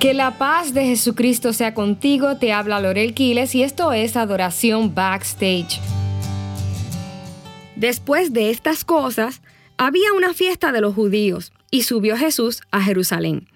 Que 0.00 0.12
la 0.12 0.36
paz 0.36 0.74
de 0.74 0.84
Jesucristo 0.84 1.54
sea 1.54 1.72
contigo, 1.72 2.36
te 2.36 2.52
habla 2.52 2.80
Lorel 2.80 3.14
Quiles 3.14 3.54
y 3.54 3.62
esto 3.62 3.94
es 3.94 4.14
Adoración 4.14 4.94
Backstage. 4.94 5.80
Después 7.76 8.34
de 8.34 8.50
estas 8.50 8.84
cosas, 8.84 9.40
había 9.78 10.12
una 10.12 10.34
fiesta 10.34 10.70
de 10.70 10.82
los 10.82 10.94
judíos 10.94 11.50
y 11.70 11.84
subió 11.84 12.18
Jesús 12.18 12.60
a 12.70 12.82
Jerusalén. 12.82 13.48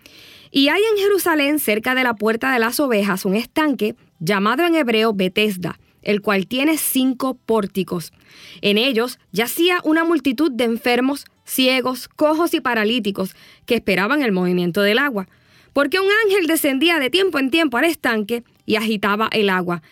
Y 0.50 0.68
hay 0.68 0.80
en 0.80 0.98
Jerusalén, 0.98 1.58
cerca 1.58 1.94
de 1.94 2.04
la 2.04 2.14
puerta 2.14 2.52
de 2.54 2.58
las 2.58 2.80
ovejas, 2.80 3.26
un 3.26 3.36
estanque 3.36 3.94
llamado 4.18 4.64
en 4.64 4.76
hebreo 4.76 5.12
Betesda, 5.12 5.78
el 6.00 6.22
cual 6.22 6.46
tiene 6.46 6.78
cinco 6.78 7.34
pórticos. 7.34 8.14
En 8.62 8.78
ellos 8.78 9.18
yacía 9.30 9.80
una 9.84 10.04
multitud 10.04 10.50
de 10.50 10.64
enfermos, 10.64 11.26
ciegos, 11.44 12.08
cojos 12.08 12.54
y 12.54 12.60
paralíticos 12.60 13.36
que 13.66 13.74
esperaban 13.74 14.22
el 14.22 14.32
movimiento 14.32 14.80
del 14.80 14.98
agua 14.98 15.28
porque 15.72 16.00
un 16.00 16.08
ángel 16.24 16.46
descendía 16.46 16.98
de 16.98 17.10
tiempo 17.10 17.38
en 17.38 17.50
tiempo 17.50 17.76
al 17.76 17.84
estanque 17.84 18.42
y 18.66 18.76
agitaba 18.76 19.28
el 19.32 19.50
agua. 19.50 19.82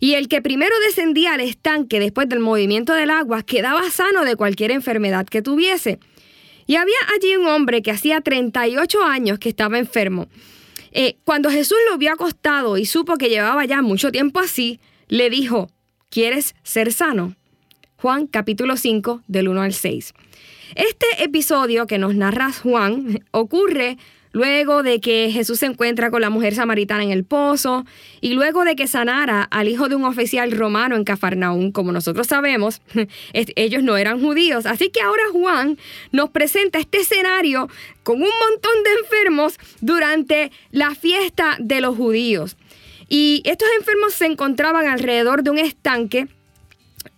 Y 0.00 0.14
el 0.14 0.28
que 0.28 0.42
primero 0.42 0.74
descendía 0.86 1.34
al 1.34 1.40
estanque 1.40 1.98
después 1.98 2.28
del 2.28 2.40
movimiento 2.40 2.92
del 2.92 3.10
agua 3.10 3.42
quedaba 3.42 3.90
sano 3.90 4.24
de 4.24 4.36
cualquier 4.36 4.70
enfermedad 4.70 5.26
que 5.26 5.42
tuviese. 5.42 5.98
Y 6.66 6.76
había 6.76 6.98
allí 7.14 7.36
un 7.36 7.46
hombre 7.46 7.82
que 7.82 7.90
hacía 7.90 8.20
38 8.20 9.02
años 9.02 9.38
que 9.38 9.48
estaba 9.48 9.78
enfermo. 9.78 10.28
Eh, 10.92 11.16
cuando 11.24 11.50
Jesús 11.50 11.78
lo 11.90 11.98
vio 11.98 12.12
acostado 12.12 12.78
y 12.78 12.86
supo 12.86 13.16
que 13.16 13.28
llevaba 13.28 13.64
ya 13.64 13.82
mucho 13.82 14.12
tiempo 14.12 14.40
así, 14.40 14.80
le 15.08 15.30
dijo, 15.30 15.70
¿quieres 16.10 16.54
ser 16.62 16.92
sano? 16.92 17.34
Juan 17.96 18.26
capítulo 18.26 18.76
5 18.76 19.22
del 19.26 19.48
1 19.48 19.62
al 19.62 19.72
6. 19.72 20.14
Este 20.74 21.06
episodio 21.18 21.86
que 21.86 21.98
nos 21.98 22.14
narra 22.14 22.52
Juan 22.52 23.24
ocurre 23.32 23.98
luego 24.32 24.82
de 24.82 25.00
que 25.00 25.30
Jesús 25.32 25.60
se 25.60 25.66
encuentra 25.66 26.10
con 26.10 26.20
la 26.20 26.30
mujer 26.30 26.54
samaritana 26.54 27.02
en 27.02 27.10
el 27.10 27.24
pozo 27.24 27.84
y 28.20 28.34
luego 28.34 28.64
de 28.64 28.76
que 28.76 28.86
sanara 28.86 29.42
al 29.42 29.68
hijo 29.68 29.88
de 29.88 29.96
un 29.96 30.04
oficial 30.04 30.52
romano 30.52 30.96
en 30.96 31.04
Cafarnaún, 31.04 31.72
como 31.72 31.92
nosotros 31.92 32.26
sabemos, 32.26 32.80
ellos 33.32 33.82
no 33.82 33.96
eran 33.96 34.20
judíos. 34.20 34.66
Así 34.66 34.90
que 34.90 35.00
ahora 35.00 35.22
Juan 35.32 35.78
nos 36.12 36.30
presenta 36.30 36.78
este 36.78 36.98
escenario 36.98 37.68
con 38.02 38.16
un 38.16 38.28
montón 38.28 38.82
de 38.84 38.90
enfermos 39.02 39.58
durante 39.80 40.50
la 40.70 40.94
fiesta 40.94 41.56
de 41.58 41.80
los 41.80 41.96
judíos. 41.96 42.56
Y 43.08 43.42
estos 43.46 43.68
enfermos 43.78 44.12
se 44.12 44.26
encontraban 44.26 44.86
alrededor 44.86 45.42
de 45.42 45.50
un 45.50 45.58
estanque 45.58 46.28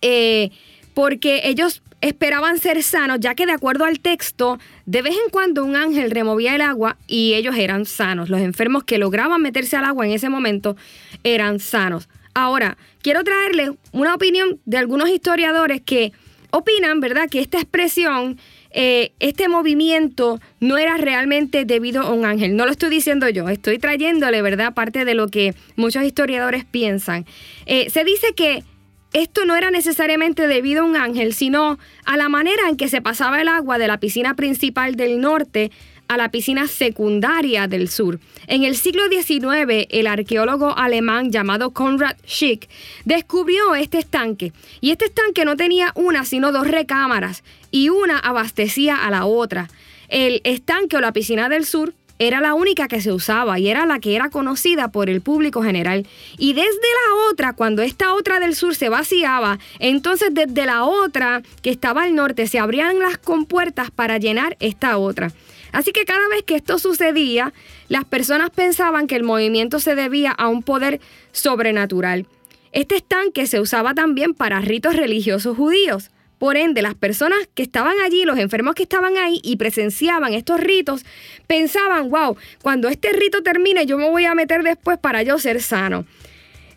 eh, 0.01 0.51
porque 0.93 1.41
ellos 1.43 1.81
esperaban 2.01 2.57
ser 2.57 2.81
sanos, 2.83 3.19
ya 3.19 3.35
que 3.35 3.45
de 3.45 3.51
acuerdo 3.51 3.85
al 3.85 3.99
texto, 3.99 4.59
de 4.85 5.01
vez 5.01 5.13
en 5.13 5.29
cuando 5.31 5.63
un 5.63 5.75
ángel 5.75 6.11
removía 6.11 6.55
el 6.55 6.61
agua 6.61 6.97
y 7.07 7.35
ellos 7.35 7.55
eran 7.55 7.85
sanos. 7.85 8.29
Los 8.29 8.41
enfermos 8.41 8.83
que 8.83 8.97
lograban 8.97 9.41
meterse 9.41 9.77
al 9.77 9.85
agua 9.85 10.05
en 10.05 10.13
ese 10.13 10.29
momento 10.29 10.75
eran 11.23 11.59
sanos. 11.59 12.09
Ahora, 12.33 12.77
quiero 13.01 13.23
traerles 13.23 13.71
una 13.91 14.15
opinión 14.15 14.59
de 14.65 14.77
algunos 14.77 15.09
historiadores 15.09 15.81
que 15.81 16.11
opinan, 16.49 16.99
¿verdad?, 16.99 17.29
que 17.29 17.39
esta 17.39 17.57
expresión, 17.57 18.37
eh, 18.71 19.11
este 19.19 19.47
movimiento 19.47 20.39
no 20.59 20.77
era 20.77 20.97
realmente 20.97 21.65
debido 21.65 22.01
a 22.01 22.13
un 22.13 22.25
ángel. 22.25 22.55
No 22.55 22.65
lo 22.65 22.71
estoy 22.71 22.89
diciendo 22.89 23.29
yo, 23.29 23.47
estoy 23.49 23.79
trayéndole, 23.79 24.41
¿verdad?, 24.41 24.73
parte 24.73 25.05
de 25.05 25.13
lo 25.13 25.27
que 25.27 25.53
muchos 25.75 26.03
historiadores 26.03 26.65
piensan. 26.65 27.25
Eh, 27.65 27.89
se 27.89 28.03
dice 28.03 28.33
que 28.35 28.63
esto 29.13 29.45
no 29.45 29.55
era 29.55 29.71
necesariamente 29.71 30.47
debido 30.47 30.81
a 30.81 30.85
un 30.85 30.95
ángel, 30.95 31.33
sino 31.33 31.79
a 32.05 32.17
la 32.17 32.29
manera 32.29 32.69
en 32.69 32.77
que 32.77 32.87
se 32.87 33.01
pasaba 33.01 33.41
el 33.41 33.47
agua 33.47 33.77
de 33.77 33.87
la 33.87 33.99
piscina 33.99 34.35
principal 34.35 34.95
del 34.95 35.19
norte 35.19 35.71
a 36.07 36.17
la 36.17 36.29
piscina 36.29 36.67
secundaria 36.67 37.67
del 37.67 37.87
sur. 37.89 38.19
En 38.47 38.63
el 38.63 38.75
siglo 38.75 39.03
XIX, 39.09 39.87
el 39.89 40.07
arqueólogo 40.07 40.77
alemán 40.77 41.31
llamado 41.31 41.71
Konrad 41.71 42.17
Schick 42.27 42.69
descubrió 43.05 43.75
este 43.75 43.99
estanque. 43.99 44.51
Y 44.81 44.91
este 44.91 45.05
estanque 45.05 45.45
no 45.45 45.55
tenía 45.55 45.93
una, 45.95 46.25
sino 46.25 46.51
dos 46.51 46.67
recámaras, 46.67 47.43
y 47.71 47.89
una 47.89 48.19
abastecía 48.19 48.95
a 48.97 49.09
la 49.09 49.25
otra. 49.25 49.69
El 50.09 50.41
estanque 50.43 50.97
o 50.97 50.99
la 50.99 51.13
piscina 51.13 51.47
del 51.47 51.65
sur 51.65 51.93
era 52.27 52.39
la 52.39 52.53
única 52.53 52.87
que 52.87 53.01
se 53.01 53.11
usaba 53.11 53.57
y 53.57 53.67
era 53.67 53.87
la 53.87 53.99
que 53.99 54.15
era 54.15 54.29
conocida 54.29 54.89
por 54.91 55.09
el 55.09 55.21
público 55.21 55.63
general. 55.63 56.05
Y 56.37 56.53
desde 56.53 56.69
la 56.69 57.31
otra, 57.31 57.53
cuando 57.53 57.81
esta 57.81 58.13
otra 58.13 58.39
del 58.39 58.53
sur 58.53 58.75
se 58.75 58.89
vaciaba, 58.89 59.57
entonces 59.79 60.29
desde 60.31 60.67
la 60.67 60.83
otra 60.83 61.41
que 61.63 61.71
estaba 61.71 62.03
al 62.03 62.13
norte 62.13 62.45
se 62.45 62.59
abrían 62.59 62.99
las 62.99 63.17
compuertas 63.17 63.89
para 63.89 64.19
llenar 64.19 64.55
esta 64.59 64.99
otra. 64.99 65.31
Así 65.71 65.93
que 65.93 66.05
cada 66.05 66.27
vez 66.29 66.43
que 66.43 66.55
esto 66.55 66.77
sucedía, 66.77 67.53
las 67.89 68.05
personas 68.05 68.51
pensaban 68.51 69.07
que 69.07 69.15
el 69.15 69.23
movimiento 69.23 69.79
se 69.79 69.95
debía 69.95 70.29
a 70.29 70.47
un 70.47 70.61
poder 70.61 71.01
sobrenatural. 71.31 72.27
Este 72.71 72.97
estanque 72.97 73.47
se 73.47 73.59
usaba 73.59 73.95
también 73.95 74.35
para 74.35 74.61
ritos 74.61 74.95
religiosos 74.95 75.57
judíos. 75.57 76.11
Por 76.41 76.57
ende, 76.57 76.81
las 76.81 76.95
personas 76.95 77.37
que 77.53 77.61
estaban 77.61 77.93
allí, 78.03 78.25
los 78.25 78.39
enfermos 78.39 78.73
que 78.73 78.81
estaban 78.81 79.15
ahí 79.15 79.39
y 79.43 79.57
presenciaban 79.57 80.33
estos 80.33 80.59
ritos, 80.59 81.05
pensaban, 81.45 82.09
wow, 82.09 82.35
cuando 82.63 82.89
este 82.89 83.13
rito 83.13 83.43
termine 83.43 83.85
yo 83.85 83.95
me 83.99 84.09
voy 84.09 84.25
a 84.25 84.33
meter 84.33 84.63
después 84.63 84.97
para 84.97 85.21
yo 85.21 85.37
ser 85.37 85.61
sano. 85.61 86.03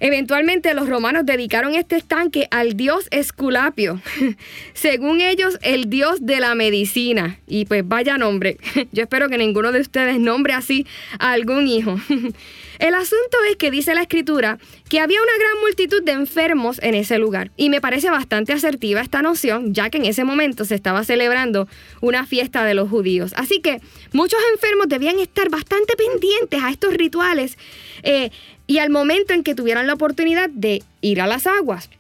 Eventualmente 0.01 0.75
los 0.75 0.87
romanos 0.87 1.25
dedicaron 1.25 1.75
este 1.77 1.97
estanque 1.97 2.47
al 2.51 2.77
dios 2.77 3.09
Esculapio, 3.11 4.03
según 4.75 5.23
ellos 5.23 5.59
el 5.63 5.89
dios 5.89 6.27
de 6.27 6.41
la 6.41 6.55
medicina. 6.55 7.39
Y 7.47 7.65
pues 7.65 7.89
vaya 7.89 8.19
nombre, 8.19 8.59
yo 8.93 9.05
espero 9.05 9.31
que 9.31 9.39
ninguno 9.39 9.73
de 9.73 9.81
ustedes 9.81 10.21
nombre 10.21 10.53
así 10.53 10.87
a 11.19 11.33
algún 11.33 11.69
hijo. 11.69 11.99
El 12.79 12.95
asunto 12.95 13.39
es 13.49 13.57
que 13.57 13.71
dice 13.71 13.95
la 13.95 14.03
escritura 14.03 14.59
que 14.89 15.01
había 15.01 15.23
una 15.23 15.39
gran 15.39 15.61
multitud 15.61 16.03
de 16.03 16.13
enfermos 16.13 16.79
en 16.83 16.95
ese 16.95 17.19
lugar 17.19 17.51
y 17.57 17.69
me 17.69 17.81
parece 17.81 18.11
bastante 18.11 18.53
asertiva 18.53 19.01
esta 19.01 19.23
noción 19.23 19.75
ya 19.75 19.91
que 19.91 19.99
en 19.99 20.07
ese 20.07 20.25
momento 20.25 20.65
se 20.65 20.75
estaba 20.75 21.05
celebrando 21.05 21.69
una 22.01 22.27
fiesta 22.27 22.65
de 22.65 22.75
los 22.75 22.89
judíos. 22.89 23.33
Así 23.37 23.61
que 23.61 23.81
muchos 24.13 24.41
enfermos 24.53 24.89
debían 24.89 25.19
estar 25.19 25.51
bastante 25.51 25.95
pendientes 25.97 26.63
a 26.63 26.71
estos 26.71 26.95
rituales 26.95 27.59
eh, 28.03 28.31
y 28.67 28.79
al 28.79 28.91
momento 28.91 29.35
en 29.35 29.43
que 29.43 29.55
tuvieran 29.55 29.87
la 29.87 29.95
oportunidad 29.95 30.51
de 30.51 30.83
ir 31.01 31.21
a 31.21 31.27
las 31.27 31.47
aguas. 31.47 31.91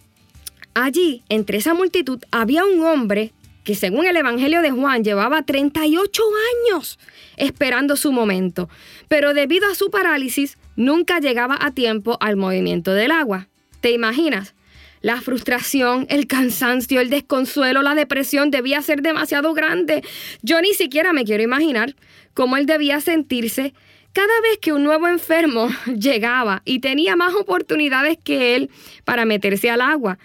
Allí, 0.75 1.23
entre 1.29 1.59
esa 1.59 1.73
multitud, 1.73 2.21
había 2.33 2.65
un 2.65 2.83
hombre 2.83 3.33
que 3.62 3.75
según 3.75 4.06
el 4.06 4.17
Evangelio 4.17 4.61
de 4.61 4.71
Juan 4.71 5.05
llevaba 5.05 5.43
38 5.43 6.23
años 6.71 6.99
esperando 7.37 7.97
su 7.97 8.12
momento, 8.12 8.69
pero 9.09 9.35
debido 9.35 9.69
a 9.69 9.75
su 9.75 9.91
parálisis 9.91 10.59
nunca 10.77 11.21
llegaba 11.21 11.59
a 11.61 11.73
tiempo 11.73 12.17
al 12.21 12.37
movimiento 12.37 12.93
del 12.93 13.11
agua. 13.11 13.49
¿Te 13.81 13.91
imaginas? 13.91 14.55
La 15.01 15.21
frustración, 15.21 16.07
el 16.09 16.27
cansancio, 16.27 17.01
el 17.01 17.11
desconsuelo, 17.11 17.83
la 17.83 17.95
depresión 17.95 18.51
debía 18.51 18.81
ser 18.81 19.03
demasiado 19.03 19.53
grande. 19.53 20.03
Yo 20.41 20.61
ni 20.62 20.73
siquiera 20.73 21.12
me 21.12 21.25
quiero 21.25 21.43
imaginar 21.43 21.95
cómo 22.33 22.57
él 22.57 22.65
debía 22.65 23.01
sentirse 23.03 23.75
cada 24.15 24.41
vez 24.41 24.59
que 24.62 24.73
un 24.73 24.85
nuevo 24.85 25.07
enfermo 25.07 25.69
llegaba 25.99 26.62
y 26.65 26.79
tenía 26.79 27.17
más 27.17 27.35
oportunidades 27.35 28.17
que 28.17 28.56
él 28.56 28.71
para 29.05 29.27
meterse 29.27 29.69
al 29.69 29.83
agua. 29.83 30.19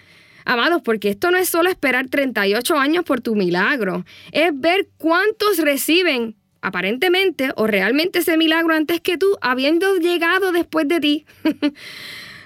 Amados, 0.46 0.80
porque 0.82 1.10
esto 1.10 1.30
no 1.30 1.36
es 1.36 1.50
solo 1.50 1.68
esperar 1.68 2.08
38 2.08 2.78
años 2.78 3.04
por 3.04 3.20
tu 3.20 3.34
milagro, 3.34 4.06
es 4.32 4.50
ver 4.54 4.88
cuántos 4.96 5.58
reciben 5.58 6.36
aparentemente 6.62 7.50
o 7.56 7.66
realmente 7.66 8.20
ese 8.20 8.36
milagro 8.36 8.74
antes 8.74 9.00
que 9.00 9.18
tú, 9.18 9.36
habiendo 9.40 9.96
llegado 9.96 10.52
después 10.52 10.88
de 10.88 11.00
ti. 11.00 11.26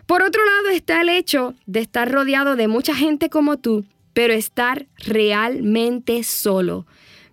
Por 0.06 0.22
otro 0.22 0.44
lado 0.44 0.68
está 0.68 1.00
el 1.00 1.08
hecho 1.08 1.54
de 1.66 1.80
estar 1.80 2.10
rodeado 2.10 2.56
de 2.56 2.68
mucha 2.68 2.94
gente 2.94 3.30
como 3.30 3.58
tú, 3.58 3.84
pero 4.12 4.32
estar 4.32 4.86
realmente 4.98 6.22
solo. 6.22 6.86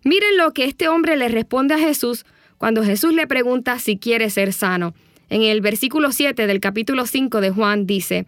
Miren 0.03 0.37
lo 0.37 0.51
que 0.51 0.65
este 0.65 0.87
hombre 0.87 1.17
le 1.17 1.27
responde 1.27 1.75
a 1.75 1.79
Jesús 1.79 2.25
cuando 2.57 2.83
Jesús 2.83 3.13
le 3.13 3.27
pregunta 3.27 3.77
si 3.79 3.97
quiere 3.97 4.29
ser 4.29 4.53
sano. 4.53 4.93
En 5.29 5.43
el 5.43 5.61
versículo 5.61 6.11
7 6.11 6.47
del 6.47 6.59
capítulo 6.59 7.05
5 7.05 7.41
de 7.41 7.51
Juan 7.51 7.85
dice, 7.85 8.25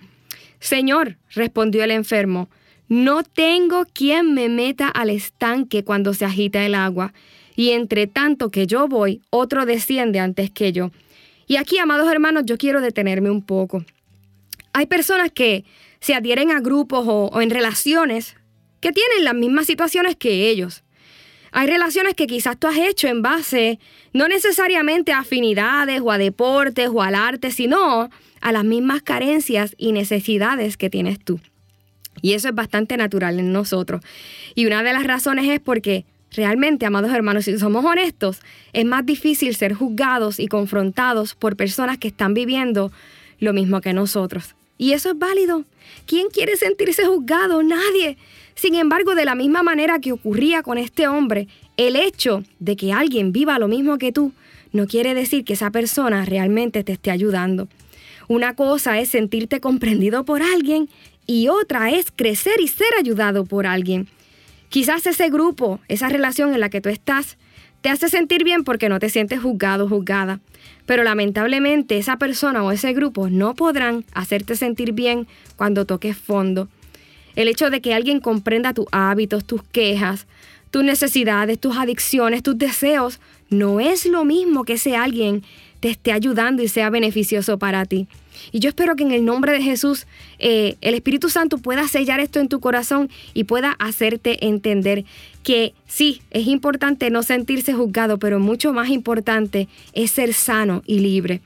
Señor, 0.59 1.17
respondió 1.33 1.83
el 1.83 1.91
enfermo, 1.91 2.49
no 2.87 3.23
tengo 3.23 3.85
quien 3.91 4.33
me 4.33 4.49
meta 4.49 4.87
al 4.87 5.09
estanque 5.09 5.83
cuando 5.83 6.13
se 6.13 6.25
agita 6.25 6.65
el 6.65 6.75
agua 6.75 7.13
y 7.55 7.71
entre 7.71 8.07
tanto 8.07 8.49
que 8.49 8.67
yo 8.67 8.87
voy, 8.87 9.21
otro 9.29 9.65
desciende 9.65 10.19
antes 10.19 10.51
que 10.51 10.71
yo. 10.71 10.91
Y 11.47 11.57
aquí, 11.57 11.77
amados 11.77 12.11
hermanos, 12.11 12.43
yo 12.45 12.57
quiero 12.57 12.81
detenerme 12.81 13.29
un 13.29 13.43
poco. 13.43 13.85
Hay 14.73 14.85
personas 14.87 15.31
que 15.31 15.65
se 15.99 16.15
adhieren 16.15 16.51
a 16.51 16.59
grupos 16.59 17.05
o, 17.07 17.41
en 17.41 17.49
relaciones 17.49 18.35
que 18.79 18.91
tienen 18.91 19.23
las 19.23 19.35
mismas 19.35 19.67
situaciones 19.67 20.15
que 20.15 20.49
ellos. 20.49 20.83
Hay 21.51 21.67
relaciones 21.67 22.15
que 22.15 22.27
quizás 22.27 22.59
tú 22.59 22.67
has 22.67 22.77
hecho 22.77 23.07
en 23.07 23.21
base 23.21 23.79
no 24.11 24.27
necesariamente 24.27 25.11
a 25.13 25.19
afinidades 25.19 26.01
o 26.01 26.11
a 26.11 26.17
deportes 26.17 26.89
o 26.91 27.01
al 27.01 27.15
arte, 27.15 27.51
sino 27.51 28.09
a 28.41 28.51
las 28.51 28.63
mismas 28.63 29.01
carencias 29.01 29.75
y 29.77 29.91
necesidades 29.91 30.75
que 30.75 30.89
tienes 30.89 31.23
tú. 31.23 31.39
Y 32.21 32.33
eso 32.33 32.49
es 32.49 32.55
bastante 32.55 32.97
natural 32.97 33.39
en 33.39 33.51
nosotros. 33.51 34.01
Y 34.55 34.65
una 34.65 34.83
de 34.83 34.93
las 34.93 35.03
razones 35.03 35.47
es 35.49 35.59
porque 35.59 36.05
Realmente, 36.33 36.85
amados 36.85 37.11
hermanos, 37.11 37.45
si 37.45 37.57
somos 37.59 37.85
honestos, 37.85 38.41
es 38.73 38.85
más 38.85 39.05
difícil 39.05 39.55
ser 39.55 39.73
juzgados 39.73 40.39
y 40.39 40.47
confrontados 40.47 41.35
por 41.35 41.55
personas 41.55 41.97
que 41.97 42.07
están 42.07 42.33
viviendo 42.33 42.91
lo 43.39 43.53
mismo 43.53 43.81
que 43.81 43.93
nosotros. 43.93 44.55
Y 44.77 44.93
eso 44.93 45.11
es 45.11 45.19
válido. 45.19 45.63
¿Quién 46.07 46.29
quiere 46.29 46.57
sentirse 46.57 47.05
juzgado? 47.05 47.61
Nadie. 47.61 48.17
Sin 48.55 48.75
embargo, 48.75 49.13
de 49.15 49.25
la 49.25 49.35
misma 49.35 49.61
manera 49.61 49.99
que 49.99 50.11
ocurría 50.11 50.63
con 50.63 50.77
este 50.77 51.07
hombre, 51.07 51.47
el 51.77 51.95
hecho 51.95 52.43
de 52.59 52.75
que 52.75 52.93
alguien 52.93 53.31
viva 53.31 53.59
lo 53.59 53.67
mismo 53.67 53.97
que 53.97 54.11
tú 54.11 54.31
no 54.71 54.87
quiere 54.87 55.13
decir 55.13 55.45
que 55.45 55.53
esa 55.53 55.69
persona 55.69 56.25
realmente 56.25 56.83
te 56.83 56.93
esté 56.93 57.11
ayudando. 57.11 57.67
Una 58.27 58.55
cosa 58.55 58.99
es 58.99 59.09
sentirte 59.09 59.59
comprendido 59.59 60.25
por 60.25 60.41
alguien 60.41 60.89
y 61.27 61.47
otra 61.47 61.91
es 61.91 62.07
crecer 62.15 62.59
y 62.59 62.67
ser 62.67 62.87
ayudado 62.97 63.45
por 63.45 63.67
alguien. 63.67 64.07
Quizás 64.73 65.05
ese 65.05 65.29
grupo, 65.29 65.79
esa 65.87 66.09
relación 66.09 66.51
en 66.51 66.59
la 66.59 66.67
que 66.67 66.81
tú 66.81 66.89
estás, 66.89 67.37
te 67.81 67.89
hace 67.89 68.09
sentir 68.09 68.43
bien 68.43 68.63
porque 68.63 68.89
no 68.89 68.97
te 68.97 69.09
sientes 69.09 69.39
juzgado 69.39 69.85
o 69.85 69.87
juzgada. 69.87 70.39
Pero 70.87 71.03
lamentablemente 71.03 71.99
esa 71.99 72.17
persona 72.17 72.63
o 72.63 72.71
ese 72.71 72.91
grupo 72.91 73.29
no 73.29 73.53
podrán 73.53 74.03
hacerte 74.13 74.55
sentir 74.55 74.93
bien 74.93 75.27
cuando 75.57 75.85
toques 75.85 76.17
fondo. 76.17 76.69
El 77.35 77.49
hecho 77.49 77.69
de 77.69 77.81
que 77.81 77.93
alguien 77.93 78.19
comprenda 78.19 78.73
tus 78.73 78.87
hábitos, 78.91 79.45
tus 79.45 79.61
quejas, 79.61 80.25
tus 80.71 80.83
necesidades, 80.83 81.59
tus 81.59 81.77
adicciones, 81.77 82.41
tus 82.41 82.57
deseos, 82.57 83.19
no 83.51 83.79
es 83.79 84.07
lo 84.07 84.25
mismo 84.25 84.63
que 84.63 84.73
ese 84.73 84.95
alguien 84.95 85.43
te 85.81 85.91
esté 85.91 86.13
ayudando 86.13 86.63
y 86.63 86.67
sea 86.67 86.89
beneficioso 86.89 87.59
para 87.59 87.85
ti. 87.85 88.07
Y 88.51 88.59
yo 88.59 88.69
espero 88.69 88.95
que 88.95 89.03
en 89.03 89.11
el 89.11 89.25
nombre 89.25 89.51
de 89.51 89.61
Jesús 89.61 90.05
eh, 90.39 90.75
el 90.81 90.93
Espíritu 90.93 91.29
Santo 91.29 91.57
pueda 91.57 91.87
sellar 91.87 92.19
esto 92.19 92.39
en 92.39 92.49
tu 92.49 92.59
corazón 92.59 93.09
y 93.33 93.45
pueda 93.45 93.75
hacerte 93.79 94.45
entender 94.45 95.05
que 95.43 95.73
sí, 95.87 96.21
es 96.31 96.47
importante 96.47 97.09
no 97.09 97.23
sentirse 97.23 97.73
juzgado, 97.73 98.17
pero 98.17 98.39
mucho 98.39 98.73
más 98.73 98.89
importante 98.89 99.67
es 99.93 100.11
ser 100.11 100.33
sano 100.33 100.83
y 100.85 100.99
libre. 100.99 101.41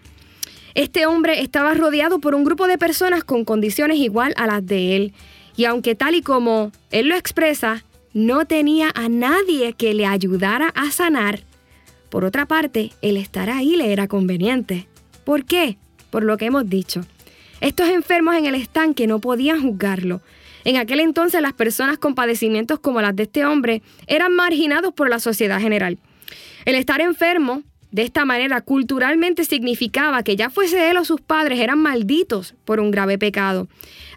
Este 0.75 1.07
hombre 1.07 1.41
estaba 1.41 1.73
rodeado 1.73 2.19
por 2.19 2.35
un 2.35 2.43
grupo 2.43 2.67
de 2.67 2.77
personas 2.77 3.23
con 3.23 3.45
condiciones 3.45 3.97
igual 3.97 4.33
a 4.37 4.45
las 4.45 4.65
de 4.65 4.95
él. 4.95 5.13
Y 5.55 5.65
aunque 5.65 5.95
tal 5.95 6.13
y 6.13 6.21
como 6.21 6.71
él 6.91 7.07
lo 7.07 7.15
expresa, 7.15 7.83
no 8.13 8.45
tenía 8.45 8.91
a 8.93 9.09
nadie 9.09 9.73
que 9.73 9.95
le 9.95 10.05
ayudara 10.05 10.69
a 10.69 10.91
sanar, 10.91 11.41
por 12.09 12.25
otra 12.25 12.45
parte, 12.45 12.91
el 13.01 13.17
estar 13.17 13.49
ahí 13.49 13.75
le 13.75 13.91
era 13.91 14.07
conveniente. 14.07 14.87
¿Por 15.25 15.45
qué? 15.45 15.77
Por 16.09 16.23
lo 16.23 16.37
que 16.37 16.45
hemos 16.45 16.69
dicho. 16.69 17.01
Estos 17.61 17.89
enfermos 17.89 18.35
en 18.35 18.45
el 18.45 18.55
estanque 18.55 19.07
no 19.07 19.19
podían 19.19 19.61
juzgarlo. 19.61 20.21
En 20.63 20.77
aquel 20.77 20.99
entonces 20.99 21.41
las 21.41 21.53
personas 21.53 21.97
con 21.97 22.13
padecimientos 22.13 22.79
como 22.79 23.01
las 23.01 23.15
de 23.15 23.23
este 23.23 23.45
hombre 23.45 23.81
eran 24.05 24.35
marginados 24.35 24.93
por 24.93 25.09
la 25.09 25.19
sociedad 25.19 25.59
general. 25.59 25.97
El 26.65 26.75
estar 26.75 27.01
enfermo 27.01 27.63
de 27.91 28.01
esta 28.01 28.25
manera 28.25 28.61
culturalmente 28.61 29.45
significaba 29.45 30.23
que 30.23 30.35
ya 30.35 30.49
fuese 30.49 30.89
él 30.89 30.97
o 30.97 31.05
sus 31.05 31.21
padres 31.21 31.59
eran 31.59 31.79
malditos 31.79 32.53
por 32.65 32.79
un 32.79 32.91
grave 32.91 33.17
pecado. 33.17 33.67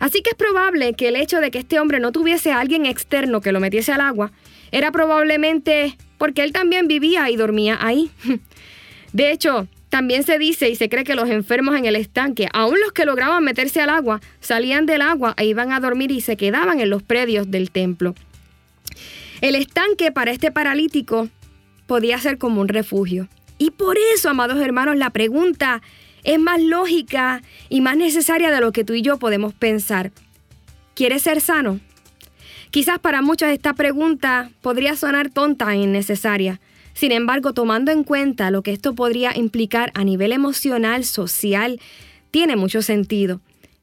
Así 0.01 0.23
que 0.23 0.31
es 0.31 0.37
probable 0.37 0.95
que 0.95 1.09
el 1.09 1.17
hecho 1.17 1.41
de 1.41 1.51
que 1.51 1.59
este 1.59 1.79
hombre 1.79 2.01
no 2.01 2.11
tuviese 2.11 2.53
a 2.53 2.61
alguien 2.61 2.85
externo 2.85 3.41
que 3.41 3.53
lo 3.53 3.61
metiese 3.61 3.93
al 3.93 4.01
agua 4.01 4.33
era 4.73 4.91
probablemente 4.93 5.97
porque 6.19 6.43
él 6.43 6.53
también 6.53 6.89
vivía 6.89 7.31
y 7.31 7.37
dormía 7.37 7.79
ahí. 7.81 8.11
De 9.13 9.33
hecho, 9.33 9.69
también 9.91 10.23
se 10.23 10.39
dice 10.39 10.71
y 10.71 10.77
se 10.77 10.89
cree 10.89 11.05
que 11.05 11.17
los 11.17 11.29
enfermos 11.29 11.77
en 11.77 11.85
el 11.85 11.97
estanque, 11.97 12.49
aun 12.53 12.79
los 12.81 12.93
que 12.93 13.05
lograban 13.05 13.45
meterse 13.45 13.81
al 13.81 13.91
agua, 13.91 14.21
salían 14.41 14.87
del 14.87 15.03
agua 15.03 15.35
e 15.37 15.45
iban 15.45 15.73
a 15.73 15.81
dormir 15.81 16.13
y 16.13 16.21
se 16.21 16.37
quedaban 16.37 16.81
en 16.81 16.89
los 16.89 17.03
predios 17.03 17.51
del 17.51 17.71
templo. 17.73 18.15
El 19.41 19.57
estanque 19.57 20.13
para 20.13 20.31
este 20.31 20.53
paralítico 20.53 21.29
podía 21.87 22.19
ser 22.19 22.39
como 22.39 22.61
un 22.61 22.69
refugio. 22.69 23.29
Y 23.59 23.73
por 23.73 23.99
eso, 24.15 24.31
amados 24.31 24.61
hermanos, 24.61 24.97
la 24.97 25.11
pregunta 25.11 25.83
es 26.23 26.39
más 26.39 26.63
lógica 26.63 27.43
y 27.69 27.81
más 27.81 27.97
necesaria 27.97 28.51
de 28.51 28.61
lo 28.61 28.71
que 28.71 28.85
tú 28.85 28.95
y 28.95 29.03
yo 29.03 29.19
podemos 29.19 29.55
pensar. 29.55 30.13
¿Quieres 30.95 31.23
ser 31.23 31.41
sano? 31.41 31.81
Quizás 32.71 33.01
para 33.01 33.23
muchos 33.23 33.49
esta 33.49 33.75
pregunta 33.75 34.51
podría 34.63 34.95
sonar 34.95 35.31
tonta 35.31 35.73
e 35.73 35.79
innecesaria, 35.79 36.61
sin 36.95 37.13
embargo, 37.13 37.53
tomando 37.53 37.93
en 37.93 38.05
cuenta 38.05 38.51
lo 38.51 38.63
que 38.63 38.73
esto 38.73 38.95
podría 38.95 39.37
implicar 39.37 39.91
a 39.95 40.05
nivel 40.05 40.33
emocional, 40.33 41.05
social, 41.05 41.81
tiene 42.31 42.57
mucho 42.57 42.83
sentido. 42.83 43.41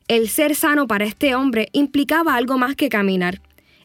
El 0.08 0.30
ser 0.30 0.56
sano 0.56 0.88
para 0.88 1.06
este 1.06 1.36
hombre 1.36 1.70
implicaba 1.74 2.36
algo 2.36 2.58
más 2.58 2.76
que 2.76 2.90
caminar. 2.90 3.42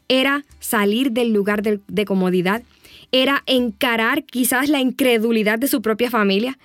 Era 0.07 0.45
salir 0.59 1.11
del 1.11 1.33
lugar 1.33 1.63
de, 1.63 2.05
comodidad, 2.05 2.63
era 3.11 3.43
encarar 3.45 4.23
quizás 4.23 4.69
la 4.69 4.79
incredulidad 4.79 5.59
de 5.59 5.67
su 5.67 5.81
propia 5.81 6.09
familia, 6.09 6.57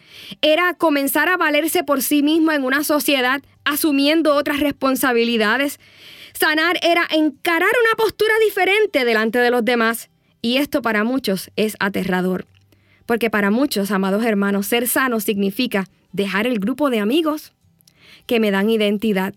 era 0.43 0.75
comenzar 0.75 1.29
a 1.29 1.37
valerse 1.37 1.85
por 1.85 2.03
sí 2.03 2.23
mismo 2.23 2.53
en 2.53 2.65
una 2.65 2.85
sociedad 2.85 3.43
asumiendo 3.65 4.35
otras 4.35 4.61
responsabilidades. 4.61 5.79
Sanar 6.33 6.79
era 6.83 7.07
encarar 7.11 7.71
una 7.85 7.97
postura 7.97 8.35
diferente 8.45 9.05
delante 9.05 9.39
de 9.39 9.51
los 9.51 9.65
demás 9.65 10.11
y 10.41 10.57
esto 10.57 10.83
para 10.83 11.05
muchos 11.05 11.51
es 11.57 11.77
aterrador. 11.81 12.47
Porque 13.07 13.31
para 13.31 13.51
muchos, 13.51 13.91
amados 13.91 14.25
hermanos, 14.25 14.67
ser 14.67 14.87
sano 14.87 15.21
significa 15.21 15.89
dejar 16.13 16.47
el 16.47 16.59
grupo 16.59 16.91
de 16.91 17.01
amigos 17.01 17.53
que 18.27 18.41
me 18.41 18.51
dan 18.51 18.71
identidad. 18.71 19.35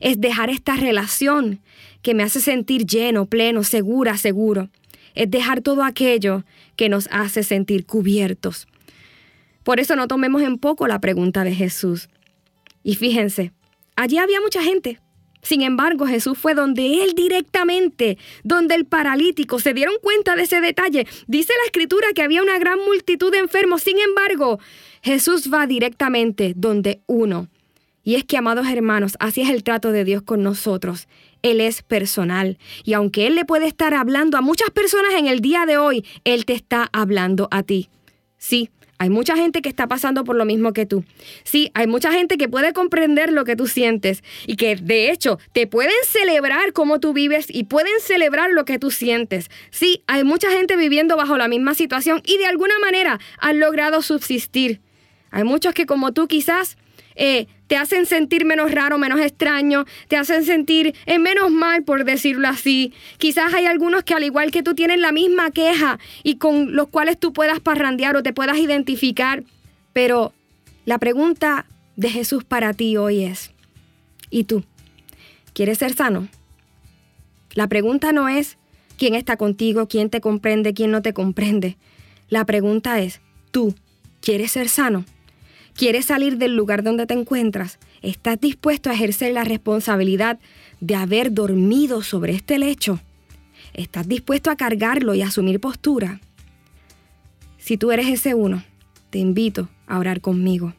Es 0.00 0.20
dejar 0.20 0.50
esta 0.50 0.76
relación 0.76 1.60
que 2.02 2.14
me 2.14 2.22
hace 2.22 2.40
sentir 2.40 2.86
lleno, 2.86 3.26
pleno, 3.26 3.62
segura, 3.62 4.16
seguro. 4.16 4.68
Es 5.14 5.30
dejar 5.30 5.60
todo 5.60 5.84
aquello 5.84 6.44
que 6.74 6.88
nos 6.88 7.08
hace 7.12 7.42
sentir 7.42 7.86
cubiertos. 7.86 8.66
Por 9.62 9.78
eso 9.78 9.94
no 9.94 10.08
tomemos 10.08 10.42
en 10.42 10.58
poco 10.58 10.88
la 10.88 11.00
pregunta 11.00 11.44
de 11.44 11.54
Jesús. 11.54 12.08
Y 12.82 12.96
fíjense, 12.96 13.52
allí 13.94 14.18
había 14.18 14.40
mucha 14.40 14.62
gente, 14.62 14.98
sin 15.42 15.62
embargo, 15.62 16.06
Jesús 16.06 16.38
fue 16.38 16.54
donde 16.54 17.02
él 17.02 17.14
directamente, 17.14 18.16
donde 18.44 18.76
el 18.76 18.86
paralítico 18.86 19.58
se 19.58 19.74
dieron 19.74 19.96
cuenta 20.00 20.36
de 20.36 20.42
ese 20.42 20.60
detalle. 20.60 21.06
Dice 21.26 21.52
la 21.60 21.66
escritura 21.66 22.06
que 22.14 22.22
había 22.22 22.42
una 22.42 22.58
gran 22.58 22.78
multitud 22.78 23.32
de 23.32 23.38
enfermos. 23.38 23.82
Sin 23.82 23.98
embargo, 23.98 24.60
Jesús 25.02 25.52
va 25.52 25.66
directamente 25.66 26.54
donde 26.56 27.02
uno. 27.06 27.48
Y 28.04 28.14
es 28.14 28.24
que, 28.24 28.36
amados 28.36 28.68
hermanos, 28.68 29.16
así 29.18 29.42
es 29.42 29.50
el 29.50 29.64
trato 29.64 29.90
de 29.90 30.04
Dios 30.04 30.22
con 30.22 30.42
nosotros. 30.42 31.08
Él 31.42 31.60
es 31.60 31.82
personal. 31.82 32.56
Y 32.84 32.92
aunque 32.92 33.26
Él 33.26 33.34
le 33.34 33.44
puede 33.44 33.66
estar 33.66 33.94
hablando 33.94 34.38
a 34.38 34.42
muchas 34.42 34.70
personas 34.70 35.14
en 35.14 35.26
el 35.26 35.40
día 35.40 35.66
de 35.66 35.76
hoy, 35.76 36.04
Él 36.22 36.44
te 36.44 36.52
está 36.52 36.88
hablando 36.92 37.48
a 37.50 37.64
ti. 37.64 37.88
Sí, 38.38 38.70
hay 39.02 39.10
mucha 39.10 39.34
gente 39.34 39.62
que 39.62 39.68
está 39.68 39.88
pasando 39.88 40.22
por 40.22 40.36
lo 40.36 40.44
mismo 40.44 40.72
que 40.72 40.86
tú. 40.86 41.04
Sí, 41.42 41.72
hay 41.74 41.88
mucha 41.88 42.12
gente 42.12 42.38
que 42.38 42.48
puede 42.48 42.72
comprender 42.72 43.32
lo 43.32 43.44
que 43.44 43.56
tú 43.56 43.66
sientes 43.66 44.22
y 44.46 44.54
que 44.54 44.76
de 44.76 45.10
hecho 45.10 45.40
te 45.50 45.66
pueden 45.66 45.96
celebrar 46.04 46.72
cómo 46.72 47.00
tú 47.00 47.12
vives 47.12 47.46
y 47.48 47.64
pueden 47.64 47.94
celebrar 47.98 48.52
lo 48.52 48.64
que 48.64 48.78
tú 48.78 48.92
sientes. 48.92 49.50
Sí, 49.72 50.04
hay 50.06 50.22
mucha 50.22 50.52
gente 50.52 50.76
viviendo 50.76 51.16
bajo 51.16 51.36
la 51.36 51.48
misma 51.48 51.74
situación 51.74 52.22
y 52.24 52.38
de 52.38 52.46
alguna 52.46 52.78
manera 52.78 53.18
han 53.38 53.58
logrado 53.58 54.02
subsistir. 54.02 54.80
Hay 55.32 55.42
muchos 55.42 55.74
que 55.74 55.84
como 55.84 56.12
tú 56.12 56.28
quizás 56.28 56.76
eh, 57.16 57.48
te 57.66 57.76
hacen 57.76 58.06
sentir 58.06 58.44
menos 58.44 58.70
raro, 58.70 58.98
menos 58.98 59.20
extraño, 59.20 59.86
te 60.08 60.16
hacen 60.16 60.44
sentir 60.44 60.94
eh, 61.06 61.18
menos 61.18 61.50
mal, 61.50 61.84
por 61.84 62.04
decirlo 62.04 62.48
así. 62.48 62.92
Quizás 63.18 63.54
hay 63.54 63.66
algunos 63.66 64.04
que 64.04 64.14
al 64.14 64.24
igual 64.24 64.50
que 64.50 64.62
tú 64.62 64.74
tienen 64.74 65.00
la 65.00 65.12
misma 65.12 65.50
queja 65.50 65.98
y 66.22 66.36
con 66.36 66.74
los 66.76 66.88
cuales 66.88 67.18
tú 67.18 67.32
puedas 67.32 67.60
parrandear 67.60 68.16
o 68.16 68.22
te 68.22 68.32
puedas 68.32 68.58
identificar. 68.58 69.44
Pero 69.92 70.32
la 70.84 70.98
pregunta 70.98 71.66
de 71.96 72.10
Jesús 72.10 72.44
para 72.44 72.74
ti 72.74 72.96
hoy 72.96 73.24
es, 73.24 73.52
¿y 74.30 74.44
tú? 74.44 74.64
¿Quieres 75.54 75.78
ser 75.78 75.94
sano? 75.94 76.28
La 77.54 77.68
pregunta 77.68 78.12
no 78.12 78.28
es 78.28 78.58
quién 78.96 79.14
está 79.14 79.36
contigo, 79.36 79.88
quién 79.88 80.10
te 80.10 80.20
comprende, 80.20 80.74
quién 80.74 80.90
no 80.90 81.02
te 81.02 81.12
comprende. 81.12 81.76
La 82.28 82.44
pregunta 82.46 83.00
es, 83.00 83.20
¿tú 83.50 83.74
quieres 84.20 84.52
ser 84.52 84.68
sano? 84.68 85.04
¿Quieres 85.74 86.06
salir 86.06 86.36
del 86.36 86.54
lugar 86.54 86.82
donde 86.82 87.06
te 87.06 87.14
encuentras? 87.14 87.78
¿Estás 88.02 88.40
dispuesto 88.40 88.90
a 88.90 88.94
ejercer 88.94 89.32
la 89.32 89.44
responsabilidad 89.44 90.38
de 90.80 90.94
haber 90.94 91.32
dormido 91.32 92.02
sobre 92.02 92.34
este 92.34 92.58
lecho? 92.58 93.00
¿Estás 93.72 94.06
dispuesto 94.06 94.50
a 94.50 94.56
cargarlo 94.56 95.14
y 95.14 95.22
asumir 95.22 95.60
postura? 95.60 96.20
Si 97.58 97.78
tú 97.78 97.90
eres 97.90 98.08
ese 98.08 98.34
uno, 98.34 98.62
te 99.10 99.18
invito 99.18 99.68
a 99.86 99.98
orar 99.98 100.20
conmigo. 100.20 100.74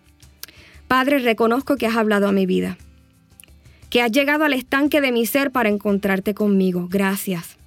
Padre, 0.88 1.20
reconozco 1.20 1.76
que 1.76 1.88
has 1.88 1.96
hablado 1.96 2.28
a 2.28 2.32
mi 2.32 2.46
vida, 2.46 2.78
que 3.90 4.02
has 4.02 4.12
llegado 4.12 4.44
al 4.44 4.54
estanque 4.54 5.02
de 5.02 5.12
mi 5.12 5.26
ser 5.26 5.52
para 5.52 5.70
encontrarte 5.70 6.34
conmigo. 6.34 6.88
Gracias, 6.90 7.58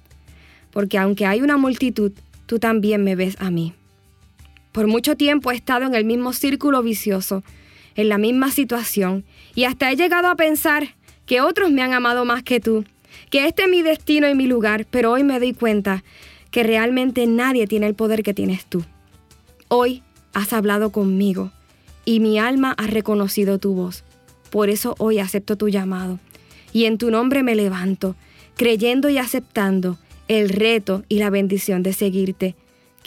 porque 0.71 0.97
aunque 0.97 1.25
hay 1.25 1.41
una 1.41 1.57
multitud, 1.57 2.13
tú 2.45 2.59
también 2.59 3.03
me 3.03 3.15
ves 3.15 3.35
a 3.39 3.51
mí. 3.51 3.73
Por 4.77 4.85
mucho 4.85 5.17
tiempo 5.17 5.49
he 5.49 5.55
estado 5.55 5.87
en 5.87 5.95
el 5.95 6.05
mismo 6.05 6.33
círculo 6.33 6.83
vicioso, 6.83 7.43
en 7.95 8.09
la 8.09 8.19
misma 8.19 8.51
situación, 8.51 9.25
y 9.55 9.63
hasta 9.63 9.91
he 9.91 9.95
llegado 9.95 10.27
a 10.27 10.35
pensar 10.35 10.89
que 11.25 11.41
otros 11.41 11.71
me 11.71 11.81
han 11.81 11.93
amado 11.93 12.25
más 12.25 12.43
que 12.43 12.59
tú, 12.59 12.85
que 13.31 13.47
este 13.47 13.63
es 13.63 13.69
mi 13.69 13.81
destino 13.81 14.29
y 14.29 14.35
mi 14.35 14.45
lugar, 14.45 14.85
pero 14.91 15.13
hoy 15.13 15.23
me 15.23 15.39
doy 15.39 15.53
cuenta 15.53 16.03
que 16.51 16.61
realmente 16.61 17.25
nadie 17.25 17.65
tiene 17.65 17.87
el 17.87 17.95
poder 17.95 18.21
que 18.21 18.35
tienes 18.35 18.67
tú. 18.67 18.85
Hoy 19.67 20.03
has 20.35 20.53
hablado 20.53 20.91
conmigo 20.91 21.51
y 22.05 22.19
mi 22.19 22.37
alma 22.37 22.75
ha 22.77 22.85
reconocido 22.85 23.57
tu 23.57 23.73
voz. 23.73 24.03
Por 24.51 24.69
eso 24.69 24.93
hoy 24.99 25.17
acepto 25.17 25.55
tu 25.55 25.69
llamado 25.69 26.19
y 26.71 26.85
en 26.85 26.99
tu 26.99 27.09
nombre 27.09 27.41
me 27.41 27.55
levanto, 27.55 28.15
creyendo 28.55 29.09
y 29.09 29.17
aceptando 29.17 29.97
el 30.27 30.49
reto 30.49 31.03
y 31.09 31.17
la 31.17 31.31
bendición 31.31 31.81
de 31.81 31.93
seguirte. 31.93 32.55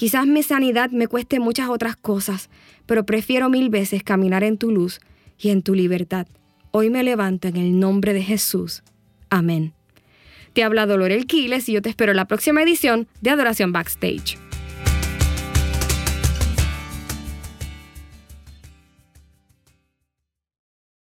Quizás 0.00 0.26
mi 0.26 0.42
sanidad 0.42 0.90
me 0.92 1.08
cueste 1.08 1.40
muchas 1.40 1.68
otras 1.68 1.94
cosas, 1.94 2.48
pero 2.86 3.04
prefiero 3.04 3.50
mil 3.50 3.68
veces 3.68 4.02
caminar 4.02 4.42
en 4.44 4.56
tu 4.56 4.70
luz 4.70 4.98
y 5.38 5.50
en 5.50 5.60
tu 5.60 5.74
libertad. 5.74 6.26
Hoy 6.70 6.88
me 6.88 7.02
levanto 7.02 7.48
en 7.48 7.58
el 7.58 7.78
nombre 7.78 8.14
de 8.14 8.22
Jesús. 8.22 8.82
Amén. 9.28 9.74
Te 10.54 10.64
habla 10.64 10.86
Dolor 10.86 11.26
Quiles 11.26 11.68
y 11.68 11.74
yo 11.74 11.82
te 11.82 11.90
espero 11.90 12.12
en 12.12 12.16
la 12.16 12.24
próxima 12.24 12.62
edición 12.62 13.08
de 13.20 13.28
Adoración 13.28 13.72
Backstage. 13.72 14.38